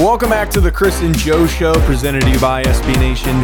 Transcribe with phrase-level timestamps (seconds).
[0.00, 3.36] Welcome back to the Chris and Joe Show, presented to you by SB Nation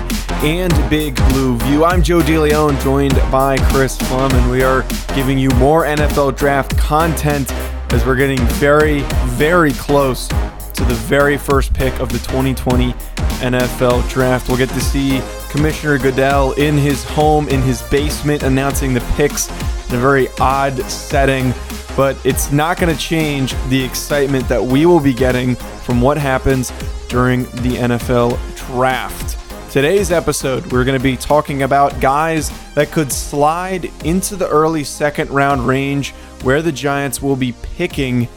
[0.42, 1.84] and Big Blue View.
[1.84, 4.82] I'm Joe DeLeon, joined by Chris Pflum, and we are
[5.15, 7.52] giving you more NFL draft content
[7.92, 9.01] as we're getting very,
[9.34, 12.95] very close to the very first pick of the 2020
[13.43, 14.49] NFL draft.
[14.49, 19.49] We'll get to see Commissioner Goodell in his home, in his basement, announcing the picks
[19.88, 21.52] in a very odd setting
[21.96, 26.18] but it's not going to change the excitement that we will be getting from what
[26.18, 26.70] happens
[27.09, 29.38] during the NFL draft.
[29.73, 34.84] Today's episode, we're going to be talking about guys that could slide into the early
[34.84, 36.12] second round range
[36.43, 38.28] where the Giants will be picking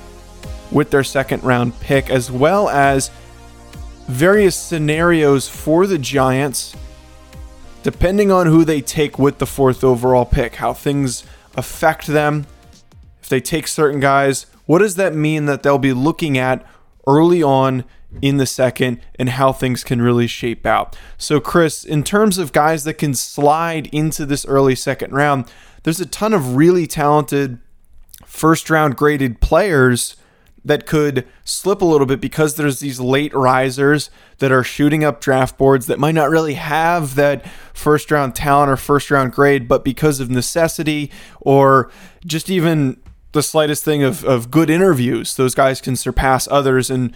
[0.71, 3.11] with their second round pick, as well as
[4.07, 6.75] various scenarios for the Giants,
[7.83, 12.45] depending on who they take with the fourth overall pick, how things affect them
[13.21, 16.65] if they take certain guys, what does that mean that they'll be looking at
[17.05, 17.85] early on
[18.23, 20.97] in the second and how things can really shape out?
[21.17, 25.45] So, Chris, in terms of guys that can slide into this early second round,
[25.83, 27.59] there's a ton of really talented
[28.25, 30.15] first round graded players
[30.69, 35.19] that could slip a little bit because there's these late risers that are shooting up
[35.19, 39.67] draft boards that might not really have that first round talent or first round grade,
[39.67, 41.09] but because of necessity
[41.41, 41.89] or
[42.23, 47.15] just even the slightest thing of, of good interviews, those guys can surpass others and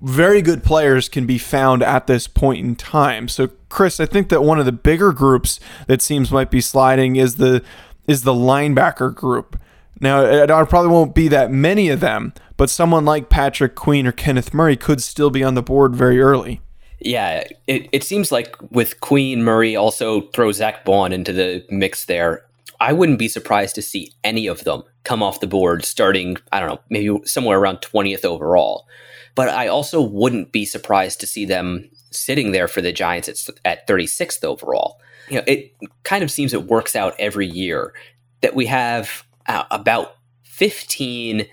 [0.00, 3.28] very good players can be found at this point in time.
[3.28, 7.16] So Chris, I think that one of the bigger groups that seems might be sliding
[7.16, 7.62] is the
[8.06, 9.60] is the linebacker group.
[10.00, 14.12] Now, it, probably won't be that many of them, but someone like Patrick Queen or
[14.12, 16.60] Kenneth Murray could still be on the board very early.
[17.00, 22.04] Yeah, it, it seems like with Queen, Murray also throws Zach Baun into the mix
[22.04, 22.44] there.
[22.80, 26.60] I wouldn't be surprised to see any of them come off the board starting, I
[26.60, 28.86] don't know, maybe somewhere around 20th overall.
[29.34, 33.56] But I also wouldn't be surprised to see them sitting there for the Giants at,
[33.64, 35.00] at 36th overall.
[35.28, 37.94] You know, it kind of seems it works out every year
[38.40, 41.46] that we have uh, about 15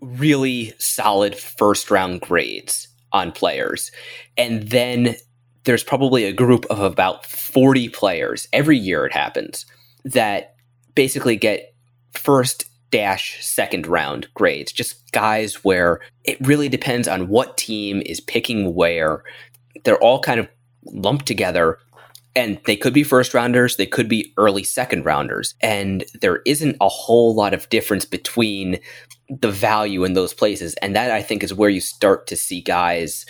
[0.00, 3.90] really solid first round grades on players.
[4.36, 5.14] And then
[5.64, 9.64] there's probably a group of about 40 players every year it happens
[10.04, 10.56] that
[10.94, 11.74] basically get
[12.12, 18.20] first dash second round grades, just guys where it really depends on what team is
[18.20, 19.22] picking where.
[19.84, 20.48] They're all kind of
[20.84, 21.78] lumped together
[22.34, 25.54] and they could be first rounders, they could be early second rounders.
[25.60, 28.80] And there isn't a whole lot of difference between
[29.28, 30.74] the value in those places.
[30.76, 33.26] And that I think is where you start to see guys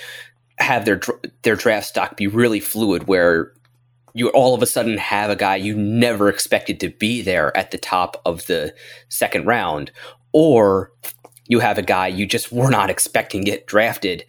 [0.59, 1.01] have their
[1.43, 3.53] their draft stock be really fluid where
[4.15, 7.71] you all of a sudden have a guy you never expected to be there at
[7.71, 8.75] the top of the
[9.09, 9.91] second round,
[10.33, 10.93] or
[11.47, 14.25] you have a guy you just were not expecting get drafted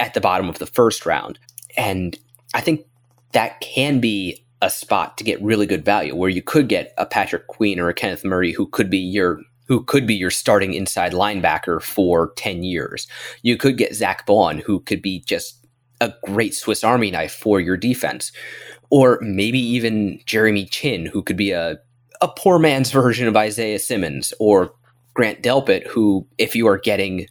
[0.00, 1.38] at the bottom of the first round.
[1.76, 2.18] And
[2.54, 2.86] I think
[3.34, 7.04] that can be a spot to get really good value where you could get a
[7.04, 10.74] Patrick Queen or a Kenneth Murray who could be your who could be your starting
[10.74, 13.06] inside linebacker for 10 years.
[13.42, 15.66] You could get Zach Baun, who could be just
[16.02, 18.30] a great Swiss Army knife for your defense
[18.90, 21.78] or maybe even Jeremy Chinn, who could be a,
[22.20, 24.74] a poor man's version of Isaiah Simmons, or
[25.14, 27.26] Grant Delpit, who, if you are getting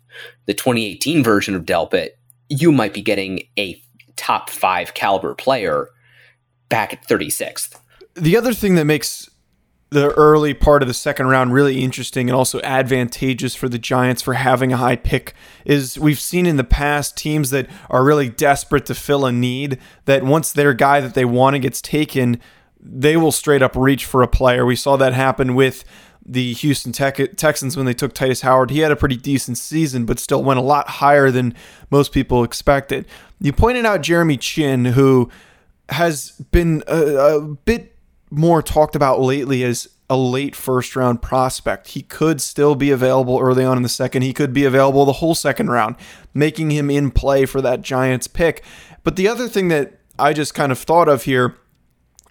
[0.46, 2.09] the 2018 version of Delpit,
[2.50, 3.82] you might be getting a
[4.16, 5.90] top five caliber player
[6.70, 7.80] back at 36th.
[8.16, 9.30] The other thing that makes
[9.94, 14.24] the early part of the second round really interesting and also advantageous for the Giants
[14.24, 18.28] for having a high pick is we've seen in the past teams that are really
[18.28, 22.42] desperate to fill a need that once their guy that they want to gets taken,
[22.80, 24.66] they will straight up reach for a player.
[24.66, 25.84] We saw that happen with
[26.25, 28.72] the Houston Texans when they took Tytus Howard.
[28.72, 31.53] He had a pretty decent season, but still went a lot higher than
[31.91, 33.05] most people expected.
[33.40, 35.29] You pointed out Jeremy Chinn, who
[35.90, 37.96] has been a, a bit
[38.29, 41.90] more talked about lately as a late first round prospect.
[41.90, 44.22] He could still be available early on in the second.
[44.22, 45.96] He could be available the whole second round,
[46.34, 48.64] making him in play for that Giants pick.
[49.03, 51.58] But the other thing that I just kind of thought of here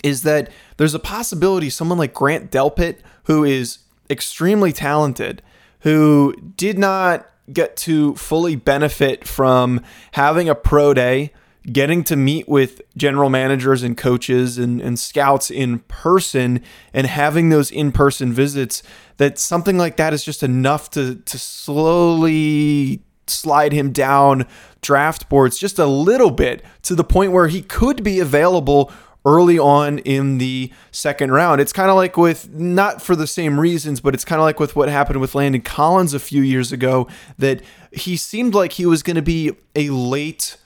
[0.02, 3.78] is that there's a possibility someone like Grant Delpit, who is
[4.12, 5.42] extremely talented,
[5.80, 9.80] who did not get to fully benefit from
[10.12, 11.32] having a pro day,
[11.64, 16.60] getting to meet with general managers and coaches and, and scouts in person
[16.92, 18.82] and having those in-person visits
[19.16, 24.44] that something like that is just enough to to slowly slide him down
[24.80, 28.92] draft boards just a little bit to the point where he could be available
[29.24, 31.60] early on in the second round.
[31.60, 34.58] It's kind of like with, not for the same reasons, but it's kind of like
[34.58, 37.08] with what happened with Landon Collins a few years ago,
[37.38, 40.56] that he seemed like he was going to be a late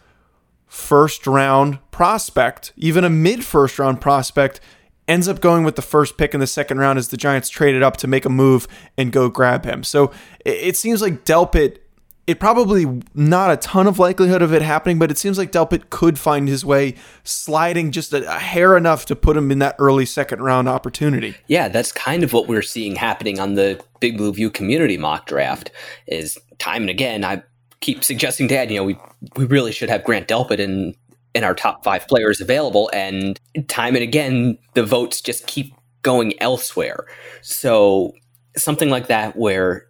[0.66, 4.60] first round prospect, even a mid first round prospect.
[5.08, 7.80] Ends up going with the first pick in the second round as the Giants traded
[7.80, 8.66] up to make a move
[8.98, 9.84] and go grab him.
[9.84, 10.10] So
[10.44, 11.78] it seems like Delpit
[12.26, 15.90] it probably not a ton of likelihood of it happening, but it seems like Delpit
[15.90, 19.76] could find his way sliding just a, a, hair enough to put him in that
[19.78, 21.36] early second round opportunity.
[21.46, 25.26] Yeah, that's kind of what we're seeing happening on the Big Blue View community mock
[25.26, 25.70] draft.
[26.08, 27.42] Is time and again, I
[27.80, 28.98] keep suggesting, Dad, you know, we
[29.36, 30.94] we really should have Grant Delpit in
[31.32, 33.38] in our top five players available, and
[33.68, 35.72] time and again, the votes just keep
[36.02, 37.06] going elsewhere.
[37.42, 38.12] So
[38.56, 39.86] something like that, where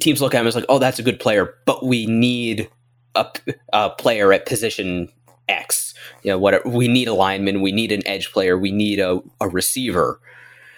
[0.00, 2.68] teams look at him as like, oh, that's a good player, but we need
[3.14, 3.26] a,
[3.72, 5.08] a player at position
[5.48, 5.94] X.
[6.22, 9.20] You know, what we need a lineman, we need an edge player, we need a,
[9.40, 10.20] a receiver,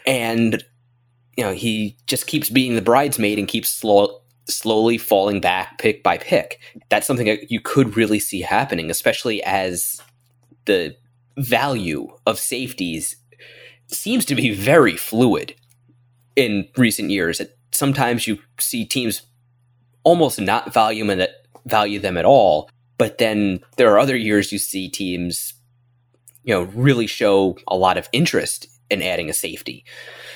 [0.07, 0.63] and
[1.37, 6.03] you know he just keeps being the bridesmaid and keeps slow, slowly falling back pick
[6.03, 6.61] by pick.
[6.89, 10.01] That's something that you could really see happening, especially as
[10.67, 10.97] the
[11.37, 13.17] value of safeties
[13.87, 15.55] seems to be very fluid
[16.37, 17.41] in recent years
[17.81, 19.23] sometimes you see teams
[20.05, 21.27] almost not value them,
[21.65, 22.71] value them at all.
[22.99, 25.55] But then there are other years you see teams,
[26.45, 29.85] you know, really show a lot of interest in adding a safety.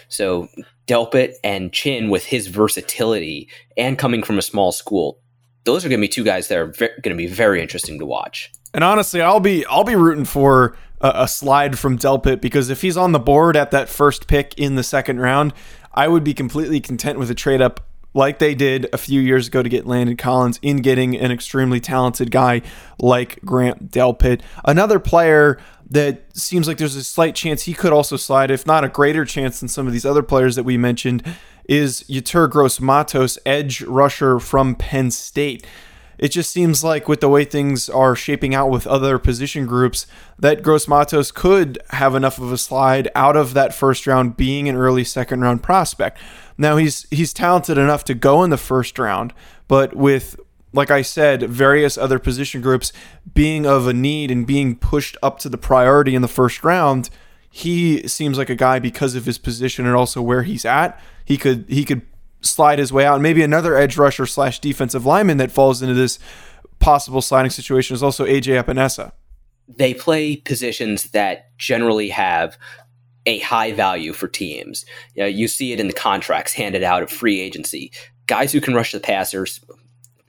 [0.08, 0.48] So
[0.86, 5.18] Delpit and Chinn, with his versatility and coming from a small school,
[5.64, 7.98] those are going to be two guys that are ve- going to be very interesting
[7.98, 8.50] to watch.
[8.72, 12.82] And honestly, I'll be I'll be rooting for a, a slide from Delpit because if
[12.82, 15.52] he's on the board at that first pick in the second round,
[15.94, 17.80] I would be completely content with a trade up
[18.14, 21.80] like they did a few years ago to get Landon Collins in getting an extremely
[21.80, 22.62] talented guy
[23.00, 24.40] like Grant Delpit.
[24.64, 25.58] Another player
[25.90, 29.24] that seems like there's a slight chance he could also slide, if not a greater
[29.24, 31.22] chance than some of these other players that we mentioned,
[31.68, 35.66] is Yetur Gross Matos, edge rusher from Penn State
[36.18, 40.06] it just seems like with the way things are shaping out with other position groups,
[40.38, 44.68] that Gross Matos could have enough of a slide out of that first round being
[44.68, 46.18] an early second round prospect.
[46.56, 49.32] Now he's he's talented enough to go in the first round,
[49.68, 50.38] but with
[50.72, 52.92] like I said, various other position groups
[53.32, 57.10] being of a need and being pushed up to the priority in the first round,
[57.48, 61.00] he seems like a guy because of his position and also where he's at.
[61.24, 62.02] He could he could
[62.44, 63.14] slide his way out.
[63.14, 66.18] And maybe another edge rusher slash defensive lineman that falls into this
[66.78, 69.12] possible sliding situation is also AJ Epenesa.
[69.66, 72.58] They play positions that generally have
[73.26, 74.84] a high value for teams.
[75.14, 77.90] You, know, you see it in the contracts handed out at free agency.
[78.26, 79.60] Guys who can rush the passers,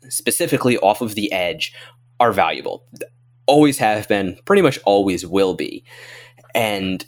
[0.07, 1.73] specifically off of the edge,
[2.19, 2.85] are valuable.
[3.47, 5.83] Always have been, pretty much always will be.
[6.53, 7.05] And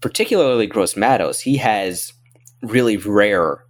[0.00, 2.12] particularly Gross Matos, he has
[2.62, 3.65] really rare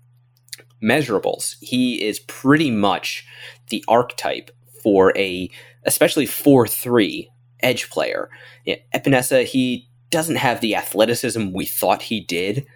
[0.83, 3.27] measurables, he is pretty much
[3.69, 4.51] the archetype
[4.83, 5.51] for a,
[5.85, 7.31] especially 4 3
[7.61, 8.29] edge player.
[8.65, 12.67] Yeah, Epenesa, he doesn't have the athleticism we thought he did,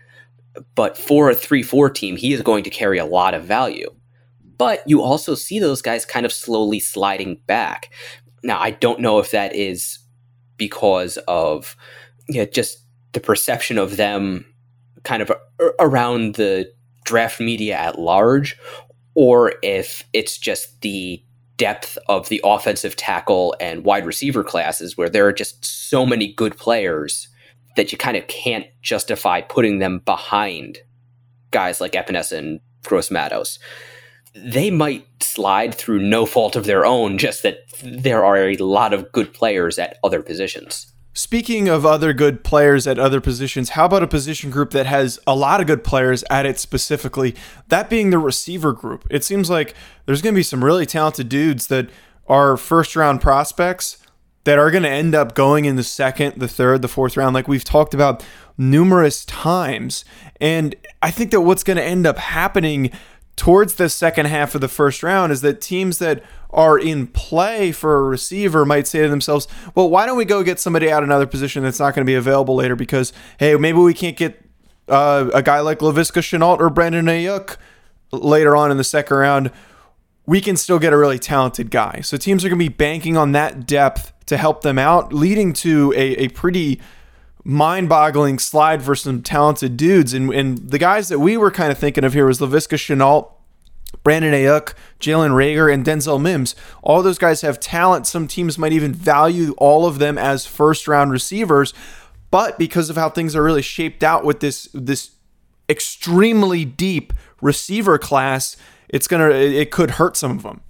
[0.74, 3.90] but for a 3 4 team, he is going to carry a lot of value.
[4.56, 7.90] But you also see those guys kind of slowly sliding back.
[8.42, 9.98] Now, I don't know if that is
[10.56, 11.76] because of
[12.28, 14.44] you know, just the perception of them
[15.02, 15.32] kind of
[15.78, 16.70] around the
[17.10, 18.56] draft media at large,
[19.16, 21.22] or if it's just the
[21.56, 26.32] depth of the offensive tackle and wide receiver classes where there are just so many
[26.32, 27.28] good players
[27.74, 30.78] that you kind of can't justify putting them behind
[31.50, 33.58] guys like Epenesa and Gross Matos.
[34.34, 38.94] They might slide through no fault of their own, just that there are a lot
[38.94, 40.89] of good players at other positions.
[41.12, 45.18] Speaking of other good players at other positions, how about a position group that has
[45.26, 47.34] a lot of good players at it specifically?
[47.66, 49.06] That being the receiver group.
[49.10, 49.74] It seems like
[50.06, 51.90] there's going to be some really talented dudes that
[52.28, 53.98] are first round prospects
[54.44, 57.34] that are going to end up going in the second, the third, the fourth round,
[57.34, 58.24] like we've talked about
[58.56, 60.04] numerous times.
[60.40, 62.92] And I think that what's going to end up happening
[63.36, 67.72] towards the second half of the first round is that teams that are in play
[67.72, 71.02] for a receiver might say to themselves, well, why don't we go get somebody out
[71.02, 74.44] another position that's not going to be available later because, hey, maybe we can't get
[74.88, 77.56] uh, a guy like Laviska Shenault or Brandon Aiyuk
[78.12, 79.50] later on in the second round.
[80.26, 82.00] We can still get a really talented guy.
[82.02, 85.52] So teams are going to be banking on that depth to help them out, leading
[85.54, 86.80] to a, a pretty
[87.44, 90.12] mind boggling slide for some talented dudes.
[90.12, 93.32] And, and the guys that we were kind of thinking of here was Laviska Shenault,
[94.02, 96.54] Brandon Aiyuk, Jalen Reagor, and Denzel Mims.
[96.82, 98.06] All those guys have talent.
[98.06, 101.74] Some teams might even value all of them as first round receivers.
[102.30, 105.12] But because of how things are really shaped out with this this
[105.68, 108.56] extremely deep receiver class,
[108.88, 110.60] it's gonna it could hurt some of them.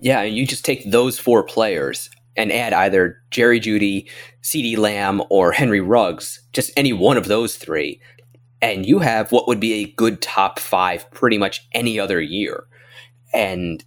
[0.00, 4.08] Yeah, and you just take those four players and add either Jerry Jeudy,
[4.42, 8.00] CeeDee Lamb, or Henry Ruggs, just any one of those three,
[8.60, 12.64] and you have what would be a good top five pretty much any other year.
[13.32, 13.84] And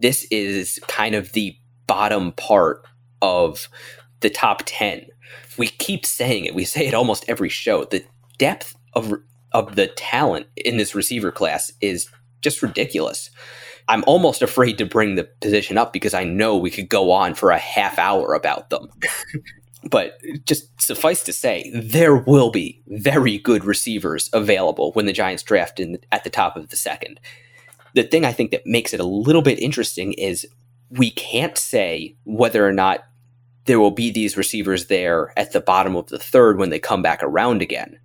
[0.00, 2.82] this is kind of the bottom part
[3.22, 3.68] of
[4.20, 5.06] the top 10.
[5.56, 7.84] We keep saying it, we say it almost every show.
[7.84, 8.04] The
[8.38, 9.12] depth of,
[9.52, 12.08] of the talent in this receiver class is
[12.40, 13.30] just ridiculous.
[13.88, 17.34] I'm almost afraid to bring the position up because I know we could go on
[17.34, 18.88] for a half hour about them.
[19.90, 25.42] but just suffice to say, there will be very good receivers available when the Giants
[25.42, 27.18] draft in, at the top of the second.
[27.94, 30.46] The thing I think that makes it a little bit interesting is
[30.90, 33.04] we can't say whether or not
[33.64, 37.02] there will be these receivers there at the bottom of the third when they come
[37.02, 37.98] back around again,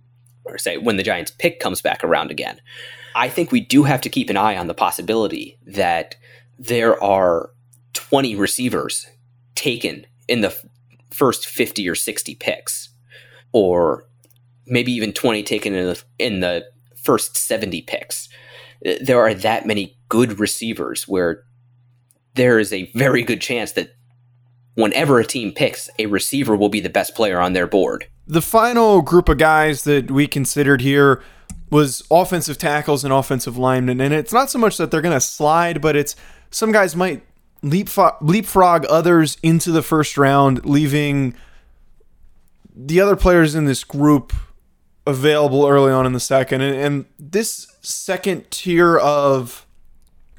[0.44, 2.60] or say when the Giants pick comes back around again.
[3.14, 6.16] I think we do have to keep an eye on the possibility that
[6.58, 7.50] there are
[7.92, 9.06] 20 receivers
[9.54, 10.56] taken in the
[11.10, 12.90] first 50 or 60 picks,
[13.52, 14.06] or
[14.66, 16.64] maybe even 20 taken in the, in the
[16.96, 18.28] first 70 picks.
[19.00, 21.44] There are that many good receivers where
[22.34, 23.94] there is a very good chance that
[24.74, 28.06] whenever a team picks, a receiver will be the best player on their board.
[28.26, 31.22] The final group of guys that we considered here
[31.70, 34.00] was offensive tackles and offensive linemen.
[34.00, 36.14] And it's not so much that they're going to slide, but it's
[36.50, 37.22] some guys might
[37.62, 41.34] leapfrog, leapfrog others into the first round, leaving
[42.74, 44.32] the other players in this group
[45.06, 46.60] available early on in the second.
[46.60, 49.66] And, and this second tier of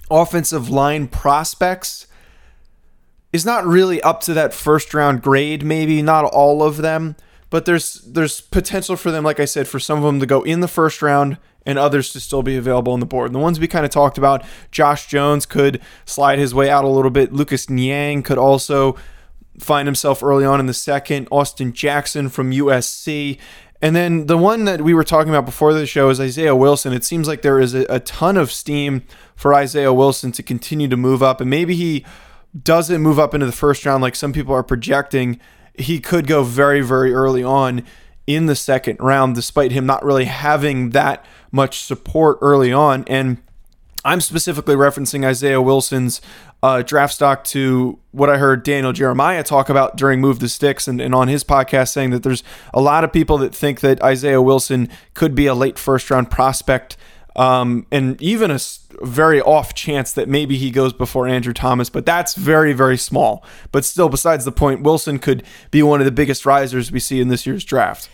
[0.09, 2.07] offensive line prospects
[3.33, 7.15] is not really up to that first round grade, maybe not all of them
[7.49, 10.41] but there's there's potential for them, like I said, for some of them to go
[10.43, 13.27] in the first round and others to still be available on the board.
[13.27, 16.83] And the ones we kind of talked about, Josh Jones could slide his way out
[16.83, 17.33] a little bit.
[17.33, 18.95] Lucas Niang could also
[19.59, 21.27] find himself early on in the second.
[21.31, 23.39] Austin Jackson from USC.
[23.81, 26.93] And then the one that we were talking about before the show is Isaiah Wilson.
[26.93, 29.03] It seems like there is a, a ton of steam
[29.35, 31.41] for Isaiah Wilson to continue to move up.
[31.41, 32.05] And maybe he
[32.63, 35.39] doesn't move up into the first round like some people are projecting
[35.77, 37.83] he could go very, very early on
[38.27, 43.03] in the second round, despite him not really having that much support early on.
[43.07, 43.37] And
[44.03, 46.21] I'm specifically referencing Isaiah Wilson's
[46.61, 50.87] uh, draft stock to what I heard Daniel Jeremiah talk about during Move the Sticks
[50.87, 54.01] and, and on his podcast, saying that there's a lot of people that think that
[54.01, 56.97] Isaiah Wilson could be a late first round prospect
[57.35, 58.59] um, and even a
[59.01, 63.43] very off chance that maybe he goes before Andrew Thomas, but that's very, very small.
[63.71, 67.19] But still, besides the point, Wilson could be one of the biggest risers we see
[67.19, 68.09] in this year's draft.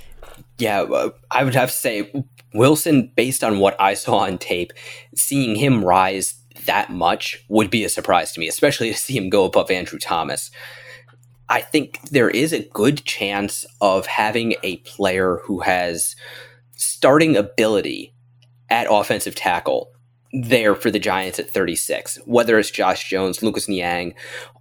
[0.58, 2.12] Yeah, uh, I would have to say
[2.54, 4.74] Wilson, based on what I saw on tape,
[5.16, 6.36] seeing him rise
[6.66, 10.00] that much would be a surprise to me, especially to see him go above Andrew
[10.00, 10.52] Thomas.
[11.50, 16.16] I think there is a good chance of having a player who has
[16.76, 18.14] starting ability
[18.72, 19.92] at offensive tackle
[20.34, 22.18] there for the Giants at 36.
[22.26, 24.16] Whether it's Josh Jones, Lucas Niang,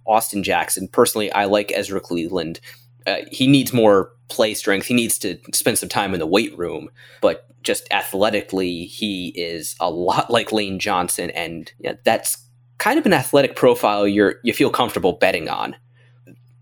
[0.05, 0.87] Austin Jackson.
[0.87, 2.59] Personally, I like Ezra Cleveland.
[3.07, 4.85] Uh, he needs more play strength.
[4.85, 6.89] He needs to spend some time in the weight room,
[7.21, 12.37] but just athletically, he is a lot like Lane Johnson, and yeah, that's
[12.77, 15.75] kind of an athletic profile you're you feel comfortable betting on.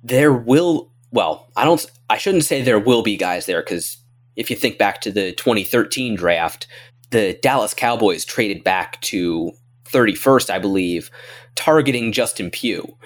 [0.03, 3.97] There will, well, I don't, I shouldn't say there will be guys there because
[4.35, 6.67] if you think back to the 2013 draft,
[7.11, 9.51] the Dallas Cowboys traded back to
[9.85, 11.09] 31st, I believe,
[11.55, 12.97] targeting Justin Pugh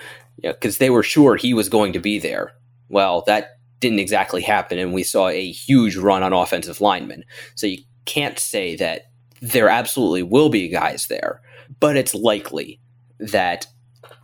[0.42, 2.54] because they were sure he was going to be there.
[2.90, 7.24] Well, that didn't exactly happen, and we saw a huge run on offensive linemen.
[7.56, 11.42] So you can't say that there absolutely will be guys there,
[11.80, 12.80] but it's likely
[13.20, 13.68] that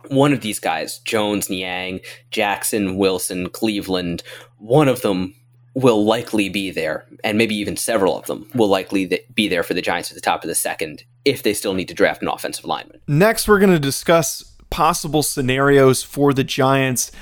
[0.08, 4.22] one of these guys, Jones, Niang, Jackson, Wilson, Cleveland,
[4.58, 5.34] one of them
[5.74, 9.74] will likely be there, and maybe even several of them will likely be there for
[9.74, 12.28] the Giants at the top of the second if they still need to draft an
[12.28, 13.00] offensive lineman.
[13.06, 17.12] Next, we're going to discuss possible scenarios for the Giants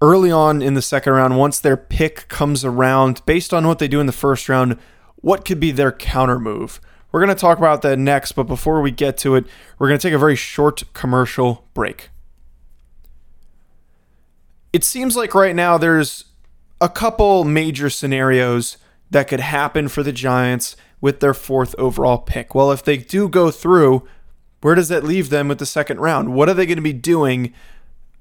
[0.00, 1.38] early on in the second round.
[1.38, 4.78] Once their pick comes around based on what they do in the first round
[5.16, 6.80] what could be their counter move?
[7.10, 9.46] We're going to talk about that next but before we get to it
[9.78, 12.10] we're going to take a very short commercial break.
[14.72, 16.25] It seems like right now there's
[16.80, 18.76] a couple major scenarios
[19.10, 22.54] that could happen for the Giants with their fourth overall pick.
[22.54, 24.06] Well, if they do go through,
[24.60, 26.34] where does that leave them with the second round?
[26.34, 27.52] What are they going to be doing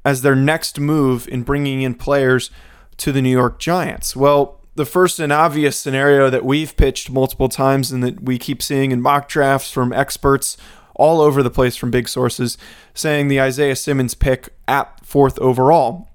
[0.03, 2.51] as their next move in bringing in players
[2.97, 4.15] to the New York Giants?
[4.15, 8.61] Well, the first and obvious scenario that we've pitched multiple times and that we keep
[8.61, 10.57] seeing in mock drafts from experts
[10.95, 12.57] all over the place from big sources
[12.93, 16.09] saying the Isaiah Simmons pick at fourth overall.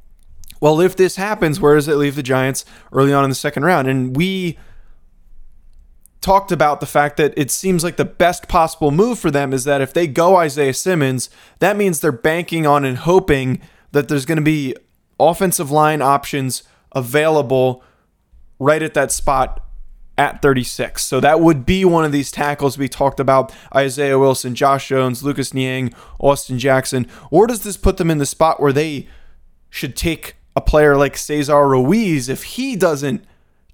[0.60, 3.64] Well, if this happens, where does it leave the Giants early on in the second
[3.64, 3.88] round?
[3.88, 4.58] And we
[6.20, 9.64] talked about the fact that it seems like the best possible move for them is
[9.64, 13.60] that if they go Isaiah Simmons, that means they're banking on and hoping
[13.92, 14.74] that there's going to be
[15.18, 16.62] offensive line options
[16.92, 17.82] available
[18.58, 19.64] right at that spot
[20.18, 21.02] at 36.
[21.02, 25.22] So that would be one of these tackles we talked about Isaiah Wilson, Josh Jones,
[25.22, 27.06] Lucas Niang, Austin Jackson.
[27.30, 29.08] Or does this put them in the spot where they
[29.70, 33.24] should take a player like Cesar Ruiz if he doesn't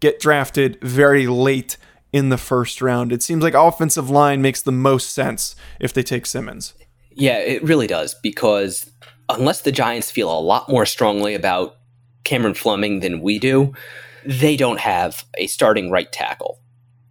[0.00, 1.76] get drafted very late
[2.12, 3.12] in the first round.
[3.12, 6.74] It seems like offensive line makes the most sense if they take Simmons.
[7.10, 8.90] Yeah, it really does because
[9.28, 11.76] unless the Giants feel a lot more strongly about
[12.24, 13.72] Cameron Fleming than we do,
[14.24, 16.60] they don't have a starting right tackle.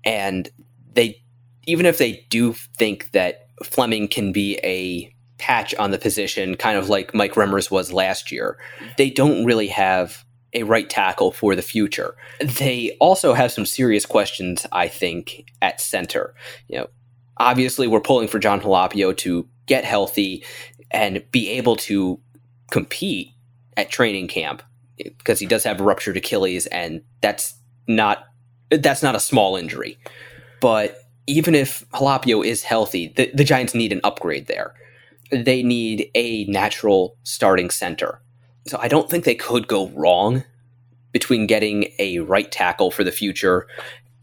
[0.04, 0.50] And
[0.94, 1.22] they
[1.68, 6.78] even if they do think that Fleming can be a patch on the position, kind
[6.78, 8.58] of like Mike Remmers was last year.
[8.98, 12.16] They don't really have a right tackle for the future.
[12.40, 16.34] They also have some serious questions, I think, at center.
[16.68, 16.88] You know,
[17.38, 20.44] obviously we're pulling for John Halapio to get healthy
[20.92, 22.20] and be able to
[22.72, 23.32] compete
[23.76, 24.64] at training camp
[24.98, 27.56] because he does have a ruptured Achilles and that's
[27.88, 28.24] not
[28.70, 30.00] that's not a small injury.
[30.62, 34.74] But even if Halapio is healthy, the, the Giants need an upgrade there
[35.32, 38.22] they need a natural starting center.
[38.68, 40.44] So I don't think they could go wrong
[41.12, 43.68] between getting a right tackle for the future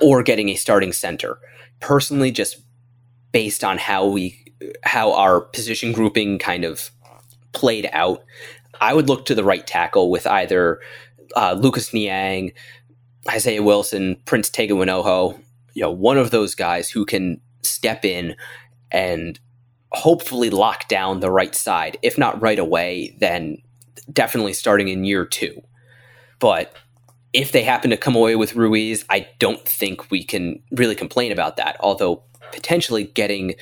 [0.00, 1.38] or getting a starting center.
[1.80, 2.60] Personally, just
[3.32, 4.38] based on how we
[4.84, 6.90] how our position grouping kind of
[7.52, 8.22] played out,
[8.80, 10.80] I would look to the right tackle with either
[11.34, 12.52] uh, Lucas Niang,
[13.28, 15.40] Isaiah Wilson, Prince Tega Wanogho,
[15.74, 18.36] you know, one of those guys who can step in
[18.90, 19.38] and
[19.92, 21.98] hopefully lock down the right side.
[22.02, 23.58] If not right away, then
[24.12, 25.62] definitely starting in year two.
[26.38, 26.74] But
[27.32, 31.32] if they happen to come away with Ruiz, I don't think we can really complain
[31.32, 31.76] about that.
[31.80, 33.54] Although potentially getting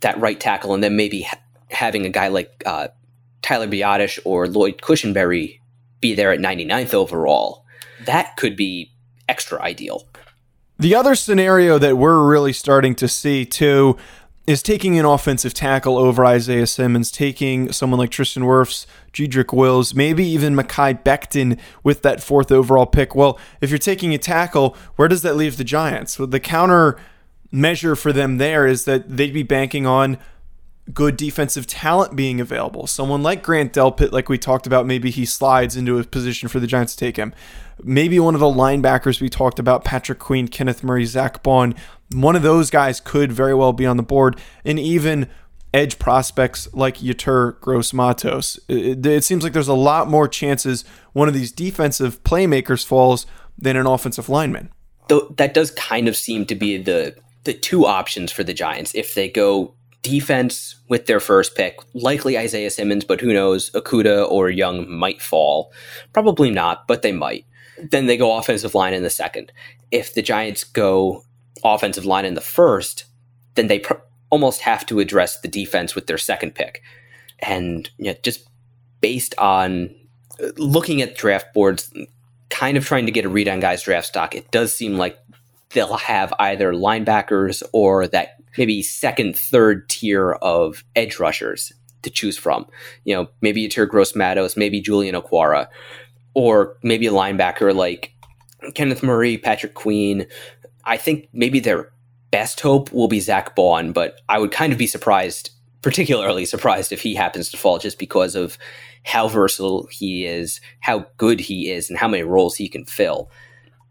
[0.00, 2.88] that right tackle and then maybe ha- having a guy like uh,
[3.42, 5.60] Tyler Biadasz or Lloyd Cushenberry
[6.00, 7.64] be there at 99th overall,
[8.04, 8.92] that could be
[9.28, 10.06] extra ideal.
[10.78, 13.96] The other scenario that we're really starting to see too
[14.46, 19.94] is taking an offensive tackle over Isaiah Simmons, taking someone like Tristan Wirfs, Jedrick Wills,
[19.94, 23.14] maybe even Mekhi Becton with that fourth overall pick.
[23.14, 26.18] Well, if you're taking a tackle, where does that leave the Giants?
[26.18, 26.98] Well, the counter
[27.50, 30.18] measure for them there is that they'd be banking on
[30.92, 32.86] good defensive talent being available.
[32.86, 36.60] Someone like Grant Delpit, like we talked about, maybe he slides into a position for
[36.60, 37.32] the Giants to take him.
[37.82, 41.74] Maybe one of the linebackers we talked about, Patrick Queen, Kenneth Murray, Zach Baun,
[42.12, 44.40] one of those guys could very well be on the board.
[44.64, 45.28] And even
[45.74, 48.58] edge prospects like Yetur Gross Matos.
[48.68, 53.26] It, it, seems like there's a lot more chances one of these defensive playmakers falls
[53.58, 54.70] than an offensive lineman.
[55.08, 58.94] Though that does kind of seem to be the the two options for the Giants.
[58.94, 64.30] If they go defense with their first pick, likely Isaiah Simmons, but who knows, Okudah
[64.30, 65.72] or Young might fall.
[66.12, 67.44] Probably not, but they might.
[67.90, 69.52] Then they go offensive line in the second.
[69.90, 71.24] If the Giants go
[71.64, 73.04] offensive line in the first,
[73.54, 73.94] then they pr-
[74.30, 76.82] almost have to address the defense with their second pick.
[77.40, 78.48] And you know, just
[79.00, 79.94] based on
[80.42, 81.92] uh, looking at draft boards,
[82.50, 85.18] kind of trying to get a read on guys' draft stock, it does seem like
[85.70, 91.72] they'll have either linebackers or that maybe second, third tier of edge rushers
[92.02, 92.66] to choose from.
[93.04, 95.68] You know, maybe Yetur Gross Matos, maybe Julian Okwara,
[96.34, 98.12] or maybe a linebacker like
[98.74, 100.26] Kenneth Murray, Patrick Queen.
[100.84, 101.92] I think maybe their
[102.30, 105.50] best hope will be Zach Baun, but I would kind of be surprised
[105.82, 108.58] particularly surprised if he happens to fall just because of
[109.04, 113.30] how versatile he is, how good he is, and how many roles he can fill.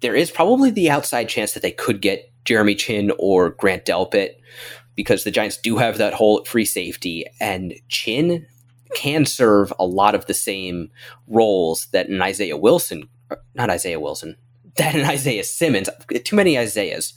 [0.01, 4.35] There is probably the outside chance that they could get Jeremy Chinn or Grant Delpit
[4.95, 8.45] because the Giants do have that whole free safety, and Chinn
[8.95, 10.91] can serve a lot of the same
[11.27, 14.35] roles that an Isaiah Wilson, uh, not Isaiah Wilson,
[14.77, 15.89] that an Isaiah Simmons,
[16.23, 17.13] too many Isaiahs,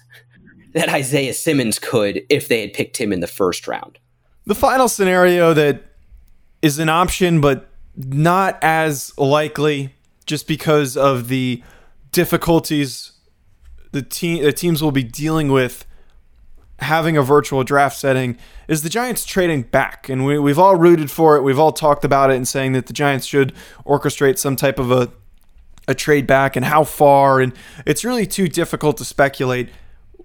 [0.75, 3.99] that Isaiah Simmons could if they had picked him in the first round.
[4.45, 5.83] The final scenario that
[6.63, 9.95] is an option, but not as likely
[10.27, 11.63] just because of the
[12.13, 13.13] difficulties
[13.93, 15.87] the team the teams will be dealing with
[16.81, 18.37] having a virtual draft setting
[18.69, 20.11] is the Giants trading back.
[20.11, 21.43] And we, we've all rooted for it.
[21.43, 23.55] We've all talked about it and saying that the Giants should
[23.87, 25.11] orchestrate some type of a
[25.89, 27.53] a trade back and how far and
[27.85, 29.69] it's really too difficult to speculate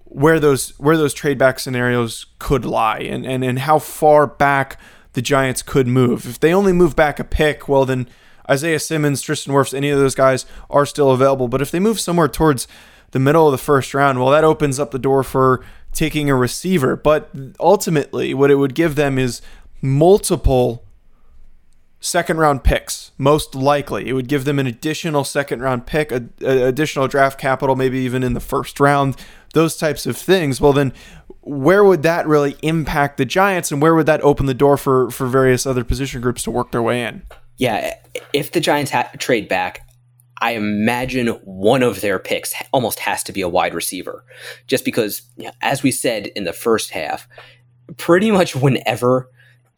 [0.04, 4.78] where those where those trade back scenarios could lie and, and, and how far back
[5.14, 6.26] the Giants could move.
[6.26, 8.08] If they only move back a pick, well then
[8.50, 11.48] Isaiah Simmons, Tristan Wirfs, any of those guys are still available.
[11.48, 12.66] But if they move somewhere towards
[13.12, 16.34] the middle of the first round, well, that opens up the door for taking a
[16.34, 16.96] receiver.
[16.96, 19.42] But ultimately, what it would give them is
[19.80, 20.84] multiple
[22.02, 24.08] second round picks, most likely.
[24.08, 27.98] It would give them an additional second round pick, a, a, additional draft capital, maybe
[28.00, 29.16] even in the first round,
[29.54, 30.60] those types of things.
[30.60, 30.92] Well, then
[31.40, 35.10] where would that really impact the Giants and where would that open the door for,
[35.10, 37.22] for various other position groups to work their way in?
[37.56, 37.94] Yeah,
[38.32, 39.86] if the Giants ha- trade back,
[40.40, 44.24] I imagine one of their picks almost has to be a wide receiver,
[44.66, 45.22] just because,
[45.60, 47.28] as we said in the first half,
[47.96, 49.30] pretty much whenever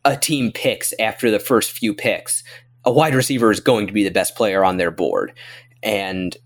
[0.05, 2.43] a team picks after the first few picks,
[2.85, 5.33] a wide receiver is going to be the best player on their board.
[5.83, 6.37] And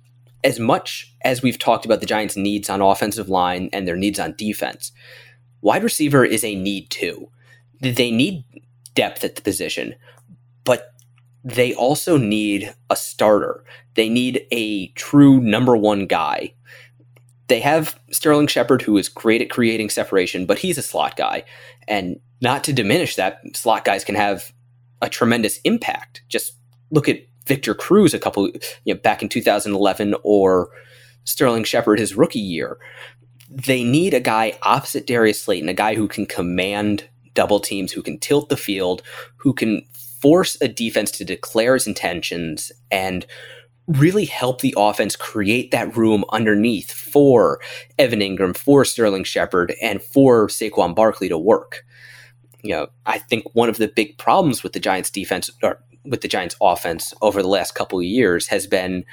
[0.45, 4.21] as much as we've talked about the Giants' needs on offensive line and their needs
[4.21, 4.93] on defense,
[5.61, 7.31] wide receiver is a need too.
[7.81, 8.45] They need
[8.95, 9.95] depth at the position,
[10.65, 10.93] but
[11.45, 13.65] they also need a starter.
[13.95, 16.55] They need a true number one guy.
[17.49, 21.45] They have Sterling Shepard, who is great at creating separation, but he's a slot guy.
[21.87, 24.53] And not to diminish that, slot guys can have
[25.01, 26.23] a tremendous impact.
[26.29, 26.53] Just
[26.91, 28.49] look at Victor Cruz a couple,
[28.85, 30.69] you know, back in 2011 or
[31.25, 32.79] Sterling Shepard his rookie year.
[33.51, 38.03] They need a guy opposite Darius Slayton, a guy who can command double teams, who
[38.03, 39.03] can tilt the field,
[39.37, 39.83] who can
[40.21, 43.27] force a defense to declare its intentions and
[43.89, 47.61] really help the offense create that room underneath for
[47.99, 51.85] Evan Engram, for Sterling Shepard, and for Saquon Barkley to work
[52.63, 56.21] you know, I think one of the big problems with the Giants defense or with
[56.23, 59.05] the Giants offense over the last couple of years has been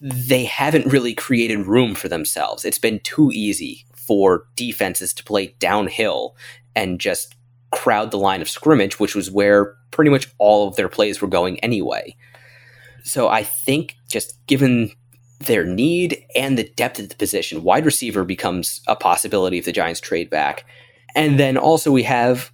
[0.00, 2.64] they haven't really created room for themselves.
[2.64, 6.36] It's been too easy for defenses to play downhill
[6.74, 7.34] and just
[7.70, 11.28] crowd the line of scrimmage, which was where pretty much all of their plays were
[11.28, 12.16] going anyway.
[13.04, 14.92] So I think just given
[15.40, 19.72] their need and the depth of the position, wide receiver becomes a possibility if the
[19.72, 20.64] Giants trade back.
[21.14, 22.52] And then also we have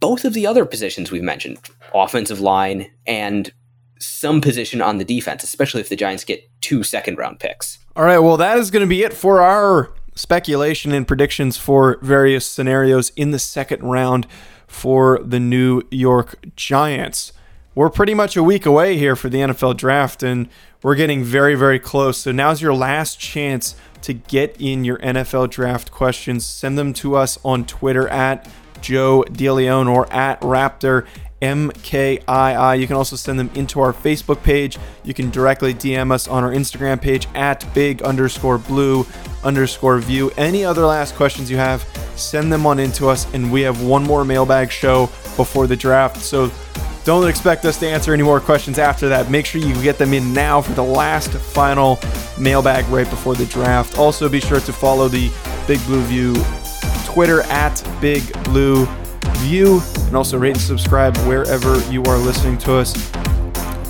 [0.00, 1.58] both of the other positions we've mentioned
[1.94, 3.52] offensive line and
[4.00, 7.78] some position on the defense, especially if the Giants get two second round picks.
[7.96, 11.98] All right, well, that is going to be it for our speculation and predictions for
[12.02, 14.26] various scenarios in the second round
[14.66, 17.32] for the New York Giants.
[17.74, 20.48] We're pretty much a week away here for the NFL draft, and
[20.82, 22.18] we're getting very, very close.
[22.18, 26.46] So now's your last chance to get in your NFL draft questions.
[26.46, 28.48] Send them to us on Twitter at
[28.80, 31.06] Joe DeLeon or at Raptor
[31.42, 32.80] MKII.
[32.80, 34.78] You can also send them into our Facebook page.
[35.04, 39.06] You can directly DM us on our Instagram page at big underscore blue
[39.44, 40.30] underscore view.
[40.36, 41.82] Any other last questions you have,
[42.16, 43.32] send them on into us.
[43.34, 46.18] And we have one more mailbag show before the draft.
[46.18, 46.50] So
[47.08, 49.30] don't expect us to answer any more questions after that.
[49.30, 51.98] Make sure you get them in now for the last final
[52.38, 53.96] mailbag right before the draft.
[53.96, 55.30] Also, be sure to follow the
[55.66, 56.34] Big Blue View
[57.06, 58.84] Twitter at Big Blue
[59.38, 62.92] View, and also rate and subscribe wherever you are listening to us.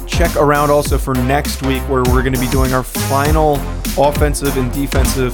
[0.07, 3.57] Check around also for next week, where we're going to be doing our final
[3.99, 5.33] offensive and defensive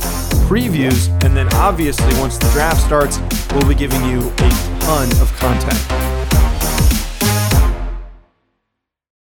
[0.49, 1.11] previews.
[1.23, 3.21] And then, obviously, once the draft starts,
[3.53, 6.04] we'll be giving you a ton of content.